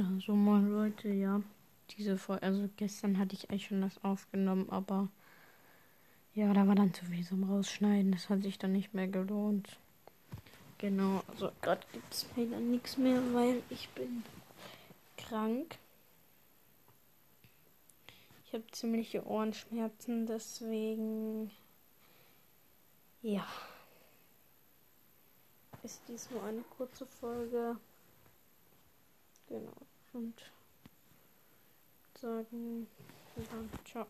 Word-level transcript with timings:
Also 0.00 0.34
moin 0.34 0.70
Leute, 0.70 1.08
ja. 1.08 1.40
Diese 1.90 2.16
Folge, 2.16 2.42
also 2.42 2.68
gestern 2.76 3.18
hatte 3.18 3.34
ich 3.34 3.50
eigentlich 3.50 3.66
schon 3.66 3.82
das 3.82 4.02
aufgenommen, 4.02 4.68
aber 4.70 5.08
ja, 6.34 6.52
da 6.52 6.66
war 6.66 6.74
dann 6.74 6.92
zu 6.92 7.04
viel 7.04 7.24
zum 7.24 7.44
Rausschneiden. 7.44 8.12
Das 8.12 8.28
hat 8.28 8.42
sich 8.42 8.58
dann 8.58 8.72
nicht 8.72 8.94
mehr 8.94 9.06
gelohnt. 9.06 9.78
Genau, 10.78 11.22
also 11.28 11.50
gerade 11.62 11.86
gibt 11.92 12.12
es 12.12 12.26
mir 12.36 12.48
dann 12.50 12.70
nichts 12.70 12.96
mehr, 12.96 13.20
weil 13.32 13.62
ich 13.70 13.88
bin 13.90 14.24
krank. 15.16 15.78
Ich 18.46 18.52
habe 18.52 18.64
ziemliche 18.72 19.24
Ohrenschmerzen, 19.26 20.26
deswegen 20.26 21.50
ja. 23.22 23.46
Ist 25.82 26.02
dies 26.08 26.30
nur 26.30 26.42
eine 26.42 26.62
kurze 26.76 27.06
Folge. 27.06 27.76
Genau. 29.48 29.83
Und 30.14 30.40
sagen, 32.20 32.86
dann 33.50 33.68
ciao. 33.84 34.06